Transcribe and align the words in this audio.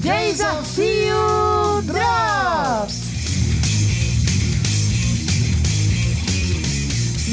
Desafio 0.00 1.82
Drops! 1.82 3.08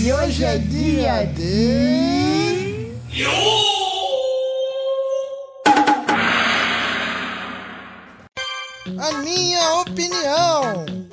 E 0.03 0.11
hoje 0.11 0.43
é 0.43 0.57
dia 0.57 1.25
de. 1.25 2.91
A 8.97 9.11
minha 9.23 9.81
opinião. 9.81 11.04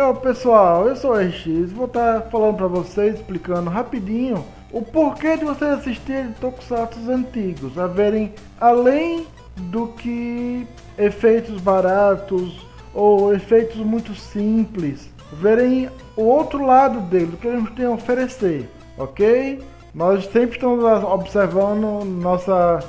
E 0.00 0.02
ó 0.02 0.14
pessoal, 0.14 0.88
eu 0.88 0.96
sou 0.96 1.10
o 1.10 1.18
RX, 1.18 1.72
vou 1.72 1.84
estar 1.84 2.22
falando 2.30 2.56
para 2.56 2.66
vocês, 2.68 3.16
explicando 3.16 3.68
rapidinho 3.68 4.42
o 4.72 4.80
porquê 4.80 5.36
de 5.36 5.44
vocês 5.44 5.72
assistirem 5.72 6.32
Tokusatsu 6.40 6.98
antigos, 7.12 7.78
a 7.78 7.86
verem 7.86 8.32
além 8.58 9.26
do 9.54 9.88
que 9.88 10.66
efeitos 10.96 11.60
baratos 11.60 12.66
ou 12.94 13.34
efeitos 13.34 13.76
muito 13.76 14.14
simples, 14.14 15.10
verem 15.34 15.90
o 16.16 16.22
outro 16.22 16.64
lado 16.64 17.02
dele, 17.02 17.34
o 17.34 17.36
que 17.36 17.48
eles 17.48 17.68
têm 17.72 17.84
a 17.84 17.90
oferecer, 17.90 18.70
ok? 18.96 19.62
Nós 19.94 20.24
sempre 20.32 20.56
estamos 20.56 20.82
observando 21.04 22.06
nossa, 22.06 22.82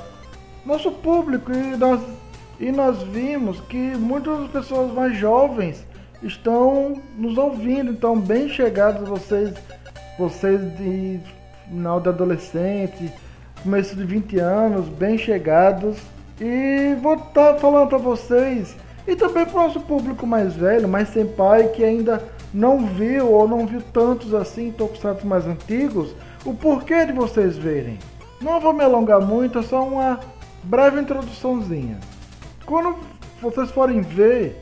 nosso 0.64 0.90
público 0.90 1.52
e 1.52 1.76
nós, 1.76 2.00
e 2.58 2.72
nós 2.72 3.02
vimos 3.02 3.60
que 3.60 3.76
muitas 3.98 4.48
pessoas 4.48 4.90
mais 4.94 5.14
jovens 5.14 5.91
estão 6.22 7.00
nos 7.16 7.36
ouvindo, 7.36 7.90
então 7.90 8.18
bem 8.18 8.48
chegados 8.48 9.08
vocês, 9.08 9.52
vocês 10.18 10.60
de 10.76 11.20
final 11.68 12.00
de 12.00 12.08
adolescente, 12.08 13.12
começo 13.62 13.96
de 13.96 14.04
20 14.04 14.38
anos, 14.38 14.88
bem 14.88 15.18
chegados. 15.18 15.98
E 16.40 16.96
vou 17.00 17.14
estar 17.14 17.54
tá 17.54 17.58
falando 17.58 17.88
para 17.88 17.98
vocês 17.98 18.76
e 19.06 19.16
também 19.16 19.44
para 19.44 19.60
o 19.60 19.62
nosso 19.64 19.80
público 19.80 20.26
mais 20.26 20.54
velho, 20.54 20.88
mais 20.88 21.08
sem 21.08 21.26
pai, 21.26 21.68
que 21.68 21.84
ainda 21.84 22.22
não 22.52 22.86
viu 22.86 23.30
ou 23.30 23.48
não 23.48 23.66
viu 23.66 23.82
tantos 23.92 24.34
assim 24.34 24.70
tokusatsu 24.70 25.26
mais 25.26 25.46
antigos, 25.46 26.14
o 26.44 26.54
porquê 26.54 27.06
de 27.06 27.12
vocês 27.12 27.56
verem. 27.56 27.98
Não 28.40 28.60
vou 28.60 28.72
me 28.72 28.82
alongar 28.82 29.20
muito, 29.20 29.58
é 29.58 29.62
só 29.62 29.86
uma 29.86 30.20
breve 30.64 31.00
introduçãozinha. 31.00 31.98
Quando 32.66 32.96
vocês 33.40 33.70
forem 33.70 34.00
ver 34.00 34.60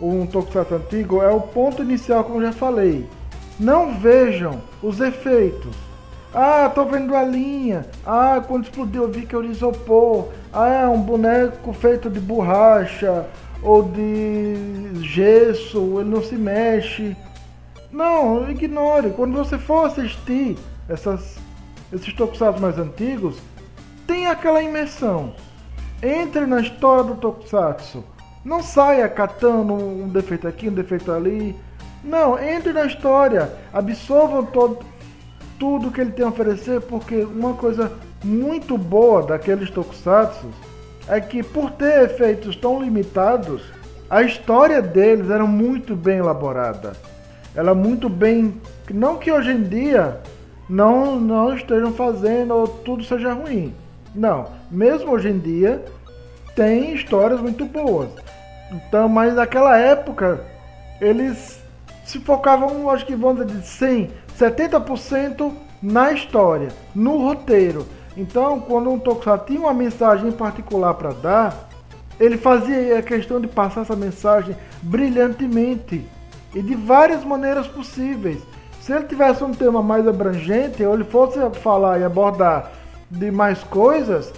um 0.00 0.26
Tokusatsu 0.26 0.74
antigo, 0.74 1.22
é 1.22 1.30
o 1.30 1.40
ponto 1.40 1.82
inicial, 1.82 2.24
como 2.24 2.42
já 2.42 2.52
falei. 2.52 3.08
Não 3.58 3.98
vejam 3.98 4.60
os 4.82 5.00
efeitos. 5.00 5.76
Ah, 6.32 6.70
tô 6.72 6.84
vendo 6.84 7.14
a 7.14 7.22
linha. 7.22 7.86
Ah, 8.06 8.42
quando 8.46 8.64
explodiu 8.64 9.02
eu 9.02 9.10
vi 9.10 9.26
que 9.26 9.34
era 9.34 9.44
isopor. 9.46 10.28
Ah, 10.52 10.68
é 10.68 10.86
um 10.86 11.00
boneco 11.00 11.72
feito 11.72 12.08
de 12.08 12.20
borracha 12.20 13.26
ou 13.62 13.82
de 13.82 15.02
gesso, 15.02 16.00
ele 16.00 16.08
não 16.08 16.22
se 16.22 16.36
mexe. 16.36 17.16
Não, 17.92 18.48
ignore. 18.48 19.10
Quando 19.10 19.36
você 19.36 19.58
for 19.58 19.86
assistir 19.86 20.56
essas, 20.88 21.36
esses 21.92 22.14
tokusatsu 22.14 22.62
mais 22.62 22.78
antigos, 22.78 23.36
tem 24.06 24.26
aquela 24.26 24.62
imersão. 24.62 25.34
Entre 26.02 26.46
na 26.46 26.60
história 26.60 27.04
do 27.04 27.16
tokusatsu. 27.16 28.02
Não 28.44 28.62
saia 28.62 29.08
catando 29.08 29.74
um 29.74 30.08
defeito 30.08 30.48
aqui, 30.48 30.68
um 30.68 30.74
defeito 30.74 31.12
ali. 31.12 31.54
Não, 32.02 32.38
entre 32.38 32.72
na 32.72 32.86
história. 32.86 33.52
Absorvam 33.72 34.46
todo, 34.46 34.78
tudo 35.58 35.90
que 35.90 36.00
ele 36.00 36.12
tem 36.12 36.24
a 36.24 36.28
oferecer, 36.28 36.80
porque 36.80 37.22
uma 37.22 37.54
coisa 37.54 37.92
muito 38.24 38.78
boa 38.78 39.22
daqueles 39.22 39.70
tokusatsu 39.70 40.48
é 41.06 41.20
que 41.20 41.42
por 41.42 41.70
ter 41.72 42.04
efeitos 42.04 42.56
tão 42.56 42.82
limitados, 42.82 43.62
a 44.08 44.22
história 44.22 44.80
deles 44.80 45.28
era 45.30 45.44
muito 45.44 45.94
bem 45.94 46.18
elaborada. 46.18 46.92
Ela 47.54 47.74
muito 47.74 48.08
bem, 48.08 48.54
não 48.90 49.18
que 49.18 49.30
hoje 49.30 49.50
em 49.50 49.62
dia 49.62 50.18
não 50.68 51.18
não 51.18 51.54
estejam 51.54 51.92
fazendo 51.92 52.54
ou 52.54 52.68
tudo 52.68 53.04
seja 53.04 53.32
ruim. 53.32 53.74
Não, 54.14 54.46
mesmo 54.70 55.12
hoje 55.12 55.28
em 55.28 55.38
dia 55.38 55.84
tem 56.54 56.94
histórias 56.94 57.40
muito 57.40 57.64
boas. 57.64 58.10
Então, 58.70 59.08
mas 59.08 59.34
naquela 59.34 59.76
época 59.76 60.40
eles 61.00 61.60
se 62.04 62.18
focavam, 62.20 62.90
acho 62.90 63.06
que 63.06 63.14
vamos 63.14 63.46
dizer, 63.46 63.62
100, 63.62 64.10
70% 64.38 65.52
na 65.82 66.12
história, 66.12 66.68
no 66.94 67.16
roteiro. 67.18 67.86
Então, 68.16 68.60
quando 68.60 68.90
um 68.90 68.98
tokusatsu 68.98 69.46
tinha 69.46 69.60
uma 69.60 69.72
mensagem 69.72 70.28
em 70.28 70.32
particular 70.32 70.94
para 70.94 71.12
dar, 71.12 71.68
ele 72.18 72.36
fazia 72.36 72.98
a 72.98 73.02
questão 73.02 73.40
de 73.40 73.46
passar 73.48 73.82
essa 73.82 73.96
mensagem 73.96 74.56
brilhantemente 74.82 76.06
e 76.54 76.60
de 76.60 76.74
várias 76.74 77.24
maneiras 77.24 77.66
possíveis. 77.66 78.42
Se 78.80 78.92
ele 78.92 79.04
tivesse 79.04 79.42
um 79.44 79.52
tema 79.52 79.82
mais 79.82 80.06
abrangente, 80.06 80.84
ou 80.84 80.94
ele 80.94 81.04
fosse 81.04 81.38
falar 81.60 81.98
e 81.98 82.04
abordar 82.04 82.72
de 83.10 83.30
mais 83.30 83.62
coisas, 83.64 84.32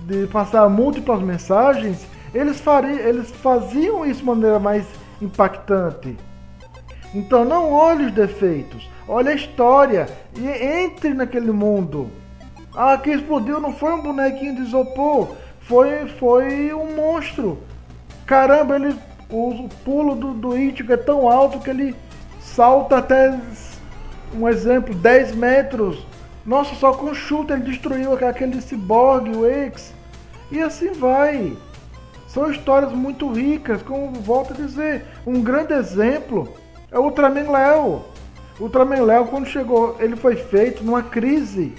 de 0.00 0.26
passar 0.26 0.68
múltiplas 0.68 1.20
mensagens, 1.20 2.06
eles, 2.34 2.60
fariam, 2.60 2.98
eles 2.98 3.30
faziam 3.30 4.04
isso 4.04 4.20
de 4.20 4.26
maneira 4.26 4.58
mais 4.58 4.86
impactante. 5.20 6.16
Então 7.14 7.44
não 7.44 7.72
olhe 7.72 8.06
os 8.06 8.12
defeitos, 8.12 8.88
olhe 9.06 9.30
a 9.30 9.34
história 9.34 10.06
e 10.36 10.46
entre 10.46 11.14
naquele 11.14 11.52
mundo. 11.52 12.10
Ah, 12.74 12.96
que 12.98 13.10
explodiu 13.10 13.60
não 13.60 13.72
foi 13.72 13.92
um 13.92 14.02
bonequinho 14.02 14.56
de 14.56 14.62
isopor, 14.62 15.34
foi, 15.60 16.06
foi 16.18 16.72
um 16.72 16.94
monstro. 16.94 17.58
Caramba, 18.26 18.76
ele, 18.76 18.94
o, 19.30 19.68
pulo 19.84 20.14
do, 20.14 20.34
do 20.34 20.56
Ichigo 20.56 20.92
é 20.92 20.96
tão 20.96 21.28
alto 21.28 21.60
que 21.60 21.70
ele 21.70 21.96
salta 22.40 22.98
até, 22.98 23.38
um 24.34 24.48
exemplo, 24.48 24.94
10 24.94 25.34
metros. 25.34 26.06
Nossa, 26.44 26.74
só 26.74 26.92
com 26.92 27.12
chute 27.14 27.52
ele 27.52 27.62
destruiu 27.62 28.14
aquele 28.14 28.60
cyborg, 28.60 29.30
o 29.30 29.46
X. 29.46 29.94
E 30.50 30.60
assim 30.60 30.92
vai. 30.92 31.56
São 32.28 32.50
histórias 32.50 32.92
muito 32.92 33.32
ricas, 33.32 33.82
como 33.82 34.12
volto 34.12 34.52
a 34.52 34.56
dizer. 34.56 35.04
Um 35.26 35.42
grande 35.42 35.72
exemplo 35.72 36.46
é 36.92 36.98
o 36.98 37.04
Ultraman 37.04 37.50
Léo. 37.50 38.02
O 38.60 38.64
Ultraman 38.64 39.02
Léo, 39.02 39.26
quando 39.28 39.46
chegou, 39.46 39.96
ele 39.98 40.14
foi 40.14 40.36
feito 40.36 40.84
numa 40.84 41.02
crise 41.02 41.72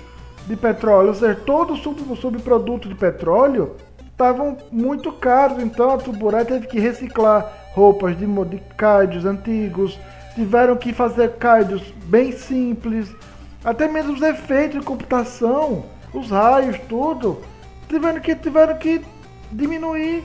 de 0.48 0.56
petróleo. 0.56 1.10
Ou 1.10 1.14
seja, 1.14 1.36
todos 1.36 1.86
os 1.86 2.20
subprodutos 2.20 2.90
de 2.90 2.96
petróleo 2.96 3.76
estavam 4.12 4.58
muito 4.72 5.12
caros. 5.12 5.62
Então 5.62 5.92
a 5.92 5.98
Tuburá 5.98 6.44
teve 6.44 6.66
que 6.66 6.80
reciclar 6.80 7.48
roupas 7.74 8.18
de, 8.18 8.26
de 8.26 8.58
kaidos 8.76 9.26
antigos. 9.26 10.00
Tiveram 10.34 10.76
que 10.78 10.92
fazer 10.94 11.34
kaidos 11.34 11.94
bem 12.06 12.32
simples. 12.32 13.16
Até 13.64 13.88
mesmo 13.88 14.14
os 14.14 14.22
efeitos 14.24 14.80
de 14.80 14.86
computação, 14.86 15.86
os 16.12 16.32
raios, 16.32 16.80
tudo. 16.90 17.40
Tiveram 17.88 18.20
que, 18.20 18.36
tiveram 18.36 18.76
que 18.78 19.00
diminuir 19.52 20.24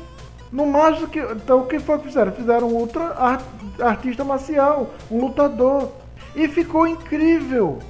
no 0.55 0.67
máximo 0.67 1.09
que. 1.09 1.19
Então 1.19 1.61
o 1.61 1.67
que 1.67 1.81
foi 1.81 1.99
que 1.99 2.07
fizeram? 2.07 2.31
Fizeram 2.31 2.69
ultra 2.69 3.13
art, 3.19 3.45
artista 3.81 4.25
marcial, 4.25 4.95
um 5.11 5.21
lutador. 5.21 5.89
E 6.37 6.47
ficou 6.47 6.87
incrível. 6.87 7.81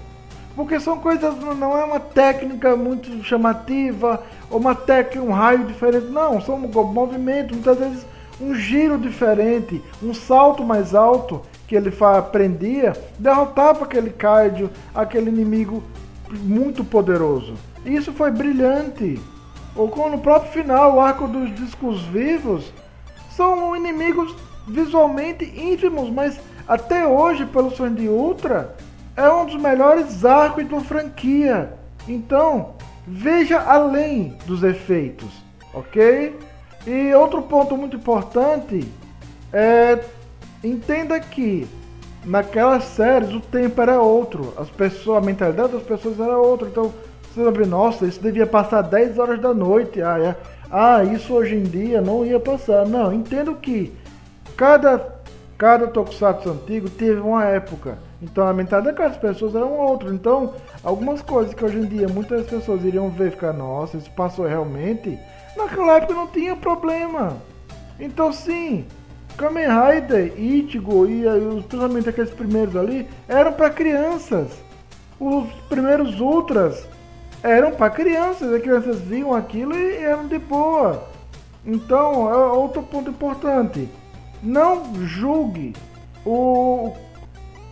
Porque 0.56 0.80
são 0.80 0.98
coisas, 0.98 1.34
não 1.58 1.76
é 1.76 1.84
uma 1.84 2.00
técnica 2.00 2.76
muito 2.76 3.22
chamativa, 3.25 4.22
ou 4.50 4.58
uma 4.58 4.75
técnica, 4.75 5.20
um 5.20 5.32
raio 5.32 5.64
diferente. 5.66 6.06
Não, 6.06 6.41
são 6.41 6.58
movimentos, 6.58 7.52
muitas 7.52 7.78
vezes 7.78 8.06
um 8.41 8.54
giro 8.54 8.98
diferente, 8.98 9.82
um 10.02 10.14
salto 10.14 10.64
mais 10.64 10.94
alto 10.94 11.42
que 11.66 11.75
ele 11.75 11.92
aprendia, 12.00 12.92
derrotava 13.19 13.84
aquele 13.84 14.10
Kaido, 14.10 14.70
aquele 14.94 15.28
inimigo 15.28 15.82
muito 16.31 16.84
poderoso. 16.84 17.55
E 17.84 17.94
isso 17.94 18.12
foi 18.12 18.31
brilhante. 18.31 19.20
Ou 19.76 19.88
como 19.88 20.11
no 20.11 20.19
próprio 20.19 20.53
final, 20.53 20.94
o 20.94 21.00
arco 21.00 21.26
dos 21.26 21.55
discos 21.55 22.03
vivos, 22.03 22.73
são 23.31 23.75
inimigos 23.75 24.35
visualmente 24.67 25.44
ínfimos, 25.44 26.09
mas 26.11 26.38
até 26.67 27.06
hoje, 27.06 27.44
pelo 27.47 27.71
sonho 27.71 27.94
de 27.94 28.09
Ultra, 28.09 28.75
é 29.17 29.29
um 29.29 29.44
dos 29.44 29.56
melhores 29.56 30.25
arcos 30.25 30.67
da 30.69 30.81
franquia. 30.81 31.73
Então, 32.09 32.75
veja 33.06 33.61
além 33.61 34.37
dos 34.47 34.62
efeitos, 34.62 35.31
ok? 35.73 36.38
E 36.87 37.12
outro 37.15 37.43
ponto 37.43 37.76
muito 37.76 37.97
importante 37.97 38.87
é 39.53 39.99
entenda 40.62 41.19
que 41.21 41.67
naquelas 42.25 42.85
séries 42.85 43.32
o 43.35 43.41
tempo 43.41 43.81
era 43.81 44.00
outro, 44.00 44.55
as 44.56 44.71
pessoas, 44.71 45.23
a 45.23 45.26
mentalidade 45.26 45.73
das 45.73 45.82
pessoas 45.82 46.19
era 46.19 46.38
outra. 46.38 46.69
Então, 46.69 46.93
sabe, 47.34 47.66
nossa, 47.66 48.06
isso 48.06 48.20
devia 48.20 48.46
passar 48.46 48.82
10 48.82 49.19
horas 49.19 49.40
da 49.40 49.52
noite. 49.52 50.00
Ah, 50.00 50.19
é. 50.19 50.36
ah, 50.70 51.02
isso 51.04 51.34
hoje 51.34 51.56
em 51.56 51.62
dia 51.62 52.00
não 52.00 52.25
ia 52.25 52.38
passar. 52.38 52.86
Não, 52.86 53.12
entendo 53.12 53.54
que 53.56 53.92
cada, 54.56 55.14
cada 55.58 55.86
Tokusatsu 55.86 56.50
antigo 56.50 56.88
teve 56.88 57.20
uma 57.20 57.44
época. 57.44 57.98
Então 58.22 58.46
a 58.46 58.52
mentalidade 58.52 58.96
daquelas 58.96 59.19
pessoas 59.19 59.54
era 59.54 59.66
um 59.66 59.78
outro. 59.78 60.12
Então, 60.14 60.54
algumas 60.82 61.20
coisas 61.20 61.52
que 61.52 61.64
hoje 61.64 61.78
em 61.78 61.86
dia 61.86 62.08
muitas 62.08 62.46
pessoas 62.46 62.84
iriam 62.84 63.10
ver 63.10 63.28
e 63.28 63.31
ficar, 63.32 63.52
nossa, 63.52 63.96
isso 63.96 64.10
passou 64.12 64.46
realmente. 64.46 65.19
Naquela 65.56 65.96
época 65.96 66.14
não 66.14 66.26
tinha 66.26 66.56
problema. 66.56 67.37
Então 67.98 68.32
sim, 68.32 68.84
Kamen 69.37 69.66
Rider, 69.66 70.32
Ichigo 70.38 71.06
e, 71.06 71.26
e 71.26 71.62
principalmente 71.62 72.08
aqueles 72.08 72.30
primeiros 72.30 72.75
ali 72.76 73.08
eram 73.28 73.52
para 73.52 73.70
crianças. 73.70 74.48
Os 75.20 75.48
primeiros 75.69 76.20
Ultras 76.20 76.87
eram 77.44 77.73
para 77.73 77.91
crianças, 77.91 78.50
as 78.50 78.62
crianças 78.62 79.00
viam 79.02 79.35
aquilo 79.35 79.76
e 79.76 79.99
eram 79.99 80.26
de 80.26 80.38
boa. 80.38 81.06
Então, 81.64 82.31
é 82.32 82.37
outro 82.37 82.82
ponto 82.82 83.11
importante. 83.11 83.87
Não 84.43 84.94
julgue 85.05 85.75
o, 86.25 86.91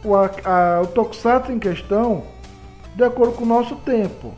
o, 0.04 0.14
a, 0.14 0.30
a, 0.44 0.82
o 0.82 0.86
Tokusatsu 0.88 1.52
em 1.52 1.58
questão 1.58 2.22
de 2.94 3.02
acordo 3.02 3.32
com 3.32 3.44
o 3.44 3.46
nosso 3.46 3.74
tempo. 3.76 4.34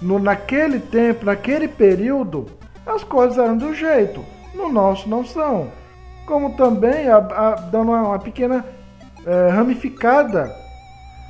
No, 0.00 0.20
naquele 0.20 0.78
tempo, 0.78 1.26
naquele 1.26 1.66
período, 1.66 2.46
as 2.86 3.02
coisas 3.02 3.36
eram 3.36 3.56
do 3.56 3.74
jeito. 3.74 4.24
No 4.54 4.72
nosso 4.72 5.08
não 5.08 5.24
são. 5.24 5.72
Como 6.24 6.56
também, 6.56 7.08
a, 7.08 7.16
a, 7.16 7.54
dando 7.56 7.90
uma, 7.90 8.02
uma 8.02 8.18
pequena 8.20 8.64
é, 9.26 9.48
ramificada, 9.48 10.54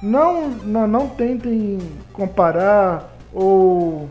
não, 0.03 0.51
não, 0.51 0.87
não 0.87 1.09
tentem 1.09 1.79
comparar 2.13 3.18
ou 3.33 4.09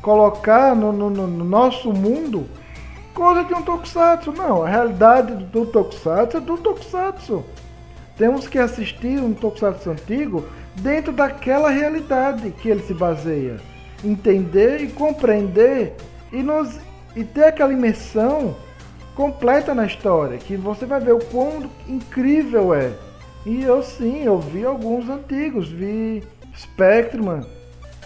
colocar 0.00 0.74
no, 0.74 0.92
no, 0.92 1.10
no 1.10 1.44
nosso 1.44 1.92
mundo 1.92 2.46
coisa 3.14 3.44
de 3.44 3.54
um 3.54 3.62
tokusatsu. 3.62 4.32
Não, 4.32 4.62
a 4.62 4.68
realidade 4.68 5.34
do 5.44 5.66
tokusatsu 5.66 6.38
é 6.38 6.40
do 6.40 6.58
tokusatsu. 6.58 7.44
Temos 8.16 8.46
que 8.46 8.58
assistir 8.58 9.20
um 9.20 9.32
tokusatsu 9.32 9.90
antigo 9.90 10.44
dentro 10.76 11.12
daquela 11.12 11.70
realidade 11.70 12.50
que 12.50 12.68
ele 12.68 12.82
se 12.82 12.94
baseia. 12.94 13.60
Entender 14.04 14.82
e 14.82 14.88
compreender 14.88 15.94
e, 16.32 16.42
nos, 16.42 16.78
e 17.14 17.24
ter 17.24 17.44
aquela 17.44 17.72
imersão 17.72 18.56
completa 19.14 19.74
na 19.74 19.86
história, 19.86 20.38
que 20.38 20.56
você 20.56 20.86
vai 20.86 20.98
ver 20.98 21.12
o 21.12 21.24
quão 21.26 21.70
incrível 21.86 22.74
é. 22.74 22.92
E 23.44 23.62
eu 23.62 23.82
sim, 23.82 24.22
eu 24.24 24.38
vi 24.38 24.64
alguns 24.64 25.08
antigos, 25.08 25.68
vi 25.68 26.22
Spectreman, 26.56 27.44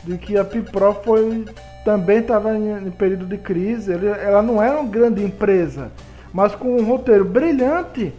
de 0.06 0.16
que 0.16 0.38
a 0.38 0.44
Pipro 0.44 0.94
foi 1.04 1.44
também 1.84 2.18
estava 2.18 2.56
em, 2.56 2.86
em, 2.86 2.90
período 2.90 3.26
de 3.26 3.36
crise. 3.36 3.92
Ele, 3.92 4.06
ela 4.06 4.40
não 4.40 4.62
era 4.62 4.78
uma 4.78 4.88
grande 4.88 5.22
empresa, 5.22 5.90
mas 6.32 6.54
com 6.54 6.76
um 6.76 6.84
roteiro 6.84 7.24
brilhante, 7.24 8.14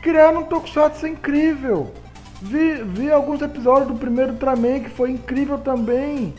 criaram 0.00 0.40
um 0.40 0.44
tokusatsu 0.44 1.06
incrível. 1.06 1.92
Vi, 2.40 2.82
vi 2.84 3.10
alguns 3.10 3.42
episódios 3.42 3.88
do 3.88 3.94
primeiro 3.94 4.32
Ultraman 4.32 4.80
que 4.80 4.90
foi 4.90 5.10
incrível 5.10 5.58
também. 5.58 6.34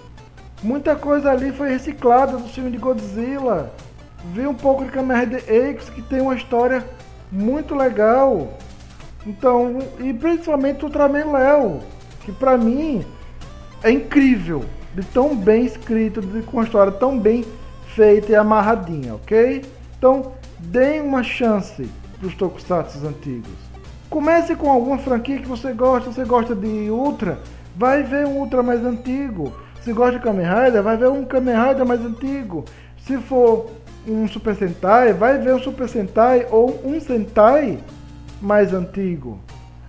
Muita 0.61 0.95
coisa 0.95 1.31
ali 1.31 1.51
foi 1.51 1.69
reciclada 1.69 2.37
do 2.37 2.47
filme 2.47 2.71
de 2.71 2.77
Godzilla. 2.77 3.71
Vi 4.33 4.47
um 4.47 4.53
pouco 4.53 4.85
de 4.85 4.91
Kamen 4.91 5.19
Rider 5.19 5.43
X 5.45 5.89
que 5.89 6.01
tem 6.01 6.21
uma 6.21 6.35
história 6.35 6.83
muito 7.29 7.75
legal. 7.75 8.57
Então, 9.25 9.79
e 9.99 10.13
principalmente 10.13 10.83
o 10.83 10.87
Ultraman 10.87 11.31
Léo, 11.31 11.79
que 12.21 12.31
pra 12.31 12.57
mim 12.57 13.05
é 13.81 13.91
incrível 13.91 14.63
de 14.95 15.03
tão 15.07 15.35
bem 15.35 15.65
escrito, 15.65 16.21
de, 16.21 16.41
com 16.43 16.57
uma 16.57 16.63
história 16.63 16.91
tão 16.91 17.17
bem 17.17 17.45
feita 17.95 18.31
e 18.31 18.35
amarradinha, 18.35 19.15
ok? 19.15 19.63
Então, 19.97 20.33
deem 20.59 21.01
uma 21.01 21.23
chance 21.23 21.89
para 22.19 22.27
os 22.27 22.35
tokusatsu 22.35 23.05
antigos. 23.05 23.51
Comece 24.09 24.55
com 24.55 24.69
alguma 24.69 24.97
franquia 24.97 25.39
que 25.39 25.47
você 25.47 25.73
gosta. 25.73 26.11
Você 26.11 26.23
gosta 26.23 26.55
de 26.55 26.89
Ultra? 26.91 27.39
Vai 27.75 28.03
ver 28.03 28.27
um 28.27 28.37
Ultra 28.37 28.61
mais 28.61 28.85
antigo. 28.85 29.51
Se 29.81 29.91
gosta 29.91 30.17
de 30.17 30.23
Kamen 30.23 30.45
Rider, 30.45 30.83
vai 30.83 30.95
ver 30.95 31.09
um 31.09 31.25
Kamen 31.25 31.55
Rider 31.55 31.85
mais 31.85 32.01
antigo. 32.01 32.63
Se 33.05 33.17
for 33.17 33.71
um 34.07 34.27
Super 34.27 34.55
Sentai, 34.55 35.13
vai 35.13 35.39
ver 35.39 35.55
um 35.55 35.59
Super 35.59 35.89
Sentai 35.89 36.47
ou 36.51 36.79
um 36.85 36.99
Sentai 36.99 37.79
mais 38.41 38.73
antigo. 38.73 39.39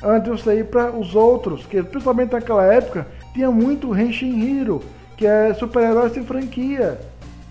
Antes 0.03 0.25
de 0.25 0.43
você 0.43 0.59
ir 0.61 0.67
para 0.67 0.91
os 0.91 1.15
outros, 1.15 1.67
que 1.67 1.83
principalmente 1.83 2.33
naquela 2.33 2.65
época 2.65 3.07
tinha 3.33 3.51
muito 3.51 3.97
Henshin 3.97 4.61
Hero, 4.61 4.83
que 5.17 5.27
é 5.27 5.55
super-herói 5.55 6.11
sem 6.11 6.25
franquia. 6.25 7.01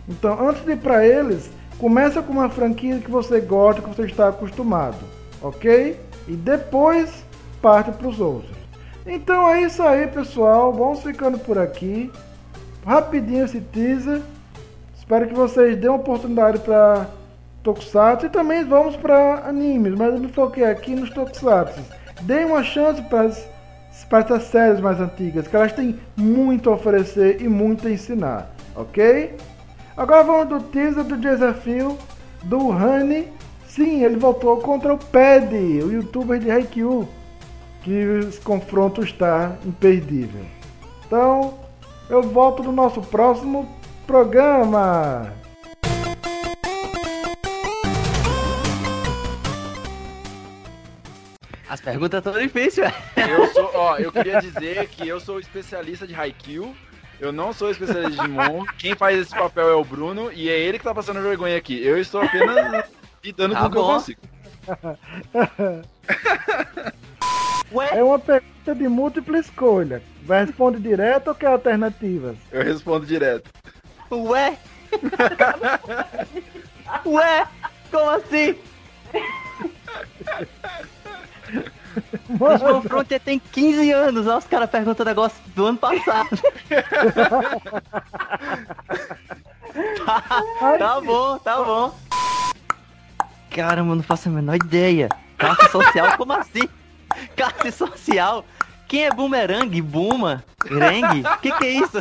Então, 0.07 0.48
antes 0.48 0.63
de 0.63 0.71
ir 0.71 0.77
para 0.77 1.06
eles, 1.06 1.50
começa 1.77 2.21
com 2.21 2.33
uma 2.33 2.50
franquia 2.50 3.00
que 3.00 3.10
você 3.10 3.39
gosta, 3.39 3.81
que 3.81 3.89
você 3.89 4.04
está 4.04 4.30
acostumado, 4.30 4.98
ok? 5.42 6.00
E 6.27 6.33
depois 6.33 7.24
parte 7.62 7.92
para 7.92 8.07
os 8.07 8.19
outros. 8.19 8.63
Então 9.06 9.48
é 9.48 9.62
isso 9.63 9.83
aí, 9.83 10.07
pessoal. 10.07 10.71
Vamos 10.74 11.01
ficando 11.01 11.38
por 11.38 11.57
aqui. 11.57 12.12
Rapidinho 12.86 13.45
esse 13.45 13.60
teaser. 13.60 14.21
Espero 14.98 15.27
que 15.27 15.33
vocês 15.33 15.77
dêem 15.77 15.89
uma 15.89 16.00
oportunidade 16.00 16.60
para 16.60 17.07
Tokusatsu 17.62 18.25
e 18.25 18.30
também 18.30 18.63
vamos 18.63 18.95
para 18.95 19.48
animes, 19.48 19.94
mas 19.95 20.13
eu 20.13 20.19
me 20.19 20.30
foquei 20.30 20.65
aqui 20.65 20.95
nos 20.95 21.10
Tokusatsu. 21.10 21.81
Deem 22.21 22.45
uma 22.45 22.63
chance 22.63 23.01
para 23.04 23.30
para 24.09 24.19
essas 24.19 24.44
séries 24.44 24.79
mais 24.79 25.00
antigas, 25.00 25.47
que 25.47 25.55
elas 25.55 25.73
têm 25.73 26.00
muito 26.15 26.69
a 26.69 26.73
oferecer 26.73 27.41
e 27.41 27.47
muito 27.47 27.88
a 27.88 27.91
ensinar, 27.91 28.53
ok? 28.75 29.35
Agora 29.95 30.23
vamos 30.23 30.47
do 30.50 30.59
teaser 30.69 31.03
do 31.03 31.17
desafio 31.17 31.97
do 32.44 32.69
Honey. 32.69 33.31
Sim, 33.67 34.03
ele 34.03 34.17
voltou 34.17 34.57
contra 34.57 34.94
o 34.94 34.97
Ped, 34.97 35.53
o 35.55 35.91
youtuber 35.91 36.39
de 36.39 36.51
Haikyuu, 36.51 37.07
que 37.81 37.91
esse 37.91 38.39
confronto 38.39 39.03
está 39.03 39.55
imperdível. 39.65 40.45
Então, 41.05 41.55
eu 42.09 42.21
volto 42.21 42.63
no 42.63 42.71
nosso 42.71 43.01
próximo 43.01 43.67
programa. 44.05 45.31
As 51.73 51.81
perguntas 51.81 52.19
estão 52.19 52.39
difíceis, 52.39 52.93
Eu 53.17 53.47
sou, 53.47 53.71
ó, 53.73 53.97
eu 53.97 54.11
queria 54.11 54.39
dizer 54.39 54.87
que 54.89 55.07
eu 55.07 55.19
sou 55.19 55.39
especialista 55.39 56.05
de 56.05 56.13
Haikyuu. 56.13 56.75
Eu 57.19 57.31
não 57.31 57.51
sou 57.51 57.71
especialista 57.71 58.11
de 58.11 58.17
Digimon. 58.29 58.63
Quem 58.77 58.93
faz 58.93 59.17
esse 59.17 59.33
papel 59.33 59.69
é 59.69 59.73
o 59.73 59.83
Bruno 59.83 60.31
e 60.31 60.51
é 60.51 60.59
ele 60.59 60.77
que 60.77 60.83
tá 60.83 60.93
passando 60.93 61.19
vergonha 61.19 61.57
aqui. 61.57 61.83
Eu 61.83 61.97
estou 61.97 62.21
apenas 62.21 62.85
lidando 63.23 63.55
tá 63.55 63.61
com 63.61 63.65
o 63.65 63.71
que 63.71 63.77
eu 63.77 63.83
consigo. 63.83 64.21
É 67.91 68.03
uma 68.03 68.19
pergunta 68.19 68.75
de 68.75 68.87
múltipla 68.87 69.39
escolha. 69.39 70.03
Vai 70.21 70.45
responder 70.45 70.79
direto 70.79 71.29
ou 71.29 71.33
quer 71.33 71.47
alternativas? 71.47 72.38
Eu 72.51 72.62
respondo 72.62 73.03
direto. 73.03 73.50
Ué? 74.12 74.59
Ué? 77.03 77.48
Como 77.89 78.12
assim? 78.12 78.55
Mano. 82.27 82.55
Os 82.55 82.62
confrontos 82.62 83.19
tem 83.24 83.39
15 83.39 83.91
anos, 83.91 84.27
olha 84.27 84.38
os 84.38 84.45
caras 84.45 84.69
perguntando 84.69 85.07
negócio 85.10 85.38
do 85.55 85.65
ano 85.67 85.77
passado. 85.77 86.29
tá, 90.05 90.77
tá 90.77 91.01
bom, 91.01 91.38
tá 91.39 91.57
bom. 91.57 91.95
Caramba, 93.51 93.95
não 93.95 94.03
faço 94.03 94.29
a 94.29 94.31
menor 94.31 94.55
ideia. 94.55 95.10
Classe 95.38 95.69
social, 95.69 96.17
como 96.17 96.33
assim? 96.33 96.67
Classe 97.36 97.72
social? 97.72 98.43
Quem 98.88 99.05
é 99.05 99.12
boomerang? 99.12 99.81
Buma? 99.81 100.43
Reng? 100.65 101.24
Que 101.41 101.51
que 101.51 101.65
é 101.65 101.69
isso? 101.69 101.98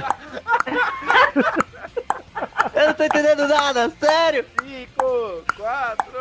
Eu 2.74 2.86
não 2.86 2.94
tô 2.94 3.04
entendendo 3.04 3.46
nada, 3.48 3.90
sério! 4.00 4.44
5, 4.60 5.44
4. 5.56 6.12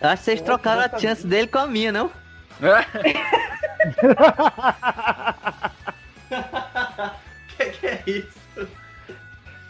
Acho 0.00 0.16
que 0.16 0.24
vocês 0.24 0.40
trocaram 0.40 0.82
a 0.82 0.98
chance 0.98 1.26
dele 1.26 1.48
com 1.48 1.58
a 1.58 1.66
minha, 1.66 1.90
não? 1.90 2.10
É? 2.60 2.84
que 7.56 7.64
que 7.70 7.86
é 7.86 8.02
isso? 8.06 8.68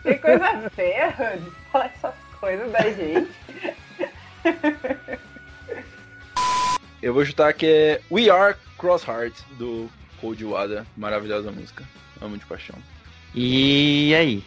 Que 0.03 0.15
coisa 0.17 0.71
feia, 0.71 1.11
Rani. 1.11 1.53
Fala 1.73 1.87
essas 1.87 2.15
coisas 2.39 2.71
da 2.73 2.83
gente. 2.91 3.31
Eu 7.03 7.15
vou 7.15 7.25
chutar 7.25 7.53
que 7.53 7.67
é 7.67 8.01
We 8.11 8.29
Are 8.29 8.57
Cross 8.77 9.07
Heart, 9.07 9.35
do 9.59 9.91
Cold 10.21 10.45
Wada. 10.45 10.87
Maravilhosa 10.97 11.51
música. 11.51 11.85
Amo 12.21 12.37
de 12.37 12.45
paixão. 12.45 12.77
E 13.35 14.15
aí? 14.15 14.45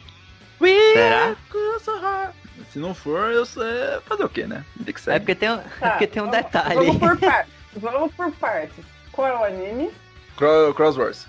We 0.60 0.94
Será? 0.94 1.26
Are 1.26 1.38
Cross 1.50 1.88
Heart. 1.88 2.36
Se 2.72 2.80
não 2.80 2.94
for, 2.96 3.32
eu 3.32 3.46
sei 3.46 3.64
fazer 4.06 4.24
o 4.24 4.30
quê, 4.30 4.46
né? 4.48 4.64
Tem 4.86 4.94
que 4.94 5.02
ser. 5.02 5.12
É 5.12 5.20
porque 5.20 5.36
tem, 5.36 5.50
um- 5.50 5.56
é 5.60 5.64
Tá, 5.80 5.90
porque 5.92 6.08
tem 6.08 6.22
um 6.22 6.26
vamos- 6.30 6.44
detalhe. 6.46 6.76
Vamos 6.76 6.98
por 6.98 7.18
partes. 7.20 7.54
Vamos 7.76 8.14
por 8.14 8.32
partes. 8.34 8.86
Qual 9.12 9.28
é 9.28 9.34
o 9.34 9.44
anime? 9.44 9.92
Cro 10.38 10.74
Cross 10.74 10.98
Wars. 10.98 11.28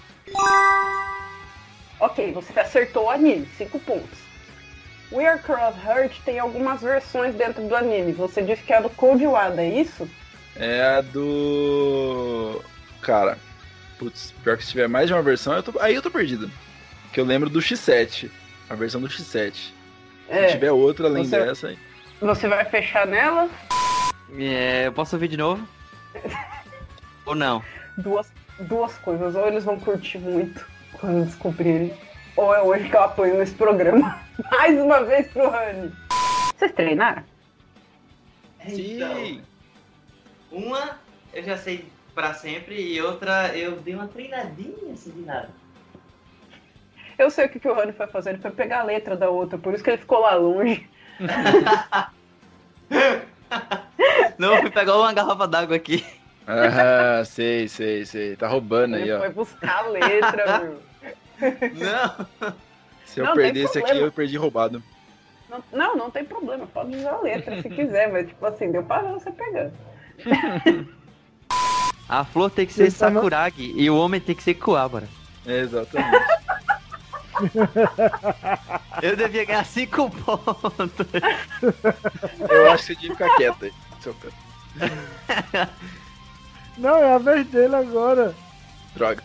Ok, 2.00 2.32
você 2.32 2.58
acertou 2.58 3.04
o 3.06 3.10
anime, 3.10 3.46
5 3.56 3.78
pontos. 3.80 4.18
We 5.12 5.26
Are 5.26 5.38
Cross 5.40 5.76
Heart 5.84 6.20
tem 6.24 6.38
algumas 6.38 6.80
versões 6.80 7.34
dentro 7.34 7.62
do 7.68 7.76
anime. 7.76 8.12
Você 8.12 8.42
disse 8.42 8.62
que 8.62 8.72
é 8.72 8.80
do 8.80 8.88
Code 8.90 9.26
Wada, 9.26 9.62
é 9.62 9.68
isso? 9.68 10.08
É 10.56 10.82
a 10.96 11.00
do. 11.00 12.62
Cara, 13.02 13.36
putz, 13.98 14.32
pior 14.42 14.56
que 14.56 14.64
se 14.64 14.70
tiver 14.70 14.88
mais 14.88 15.06
de 15.08 15.12
uma 15.12 15.22
versão, 15.22 15.52
eu 15.54 15.62
tô- 15.62 15.78
aí 15.80 15.94
eu 15.94 16.02
tô 16.02 16.10
perdido. 16.10 16.50
Que 17.12 17.20
eu 17.20 17.24
lembro 17.24 17.50
do 17.50 17.60
X7, 17.60 18.30
a 18.70 18.74
versão 18.74 19.00
do 19.00 19.08
X7. 19.08 19.72
Se 20.32 20.38
É, 20.38 20.46
tiver 20.46 20.72
outra 20.72 21.08
além 21.08 21.24
Você- 21.26 21.44
dessa, 21.44 21.68
aí. 21.68 21.78
você 22.18 22.48
vai 22.48 22.64
fechar 22.64 23.06
nela 23.06 23.50
É, 24.38 24.86
eu 24.86 24.92
posso 24.92 25.14
ouvir 25.14 25.28
de 25.28 25.36
novo? 25.36 25.66
Ou 27.26 27.34
não? 27.34 27.62
duas, 27.98 28.32
duas 28.60 28.96
coisas. 28.98 29.34
Ou 29.34 29.46
eles 29.46 29.62
vão 29.64 29.78
curtir 29.78 30.16
muito 30.18 30.66
quando 30.98 31.26
descobrirem, 31.26 31.92
ou 32.34 32.54
é 32.54 32.62
hoje 32.62 32.88
que 32.88 32.96
eu 32.96 33.02
apoio 33.02 33.36
nesse 33.36 33.52
programa. 33.54 34.18
Mais 34.50 34.80
uma 34.80 35.04
vez 35.04 35.26
pro 35.30 35.50
Rani. 35.50 35.92
Vocês 36.56 36.72
treinaram? 36.72 37.22
Sim! 38.66 39.42
Uma 40.50 40.98
eu 41.34 41.42
já 41.42 41.58
sei 41.58 41.84
pra 42.14 42.32
sempre 42.32 42.80
e 42.80 43.00
outra 43.02 43.54
eu 43.56 43.76
dei 43.80 43.94
uma 43.94 44.08
treinadinha 44.08 44.94
assim 44.94 45.10
de 45.10 45.20
nada. 45.22 45.50
Eu 47.18 47.30
sei 47.30 47.46
o 47.46 47.48
que, 47.48 47.60
que 47.60 47.68
o 47.68 47.74
Rani 47.74 47.92
foi 47.92 48.06
fazer, 48.06 48.30
ele 48.30 48.38
foi 48.38 48.50
pegar 48.50 48.80
a 48.80 48.84
letra 48.84 49.16
da 49.16 49.28
outra, 49.30 49.58
por 49.58 49.74
isso 49.74 49.82
que 49.84 49.90
ele 49.90 49.98
ficou 49.98 50.20
lá 50.20 50.34
longe. 50.34 50.88
Não, 54.38 54.56
fui 54.58 54.70
pegar 54.70 54.96
uma 54.96 55.12
garrafa 55.12 55.46
d'água 55.46 55.76
aqui. 55.76 56.04
Ah, 56.46 57.22
sei, 57.24 57.68
sei, 57.68 58.04
sei. 58.04 58.36
Tá 58.36 58.48
roubando 58.48 58.96
aí, 58.96 59.02
Ele 59.02 59.12
ó. 59.12 59.18
foi 59.20 59.28
buscar 59.30 59.84
a 59.84 59.88
letra, 59.88 60.58
meu. 60.60 60.82
Não. 61.74 62.26
Se 63.04 63.20
eu 63.20 63.26
Não, 63.26 63.34
perder 63.34 63.64
esse 63.64 63.78
aqui, 63.78 63.98
eu 63.98 64.10
perdi 64.10 64.36
roubado. 64.36 64.82
Não, 65.48 65.62
não, 65.70 65.96
não 65.96 66.10
tem 66.10 66.24
problema, 66.24 66.66
pode 66.66 66.96
usar 66.96 67.12
a 67.12 67.20
letra 67.20 67.60
se 67.60 67.68
quiser, 67.68 68.10
mas 68.10 68.26
tipo 68.26 68.44
assim, 68.46 68.72
deu 68.72 68.82
pra 68.82 69.02
você 69.02 69.30
pegar. 69.30 69.70
A 72.08 72.24
flor 72.24 72.50
tem 72.50 72.66
que 72.66 72.72
ser 72.72 72.92
tá 72.92 73.10
Sakuragi 73.10 73.72
e 73.74 73.88
o 73.88 73.96
homem 73.96 74.20
tem 74.20 74.34
que 74.34 74.42
ser 74.42 74.54
Kuwabara. 74.54 75.08
Exatamente. 75.46 76.24
Eu 79.02 79.16
devia 79.16 79.44
ganhar 79.44 79.64
5 79.64 80.10
pontos. 80.10 81.06
Eu 82.48 82.72
acho 82.72 82.86
que 82.86 82.86
você 82.86 82.94
devia 82.94 83.10
ficar 83.12 83.36
quieto 83.36 83.64
aí. 83.64 83.72
Não, 86.78 86.96
é 86.96 87.14
a 87.14 87.18
vez 87.18 87.46
dele 87.48 87.76
agora. 87.76 88.34
Droga. 88.94 89.22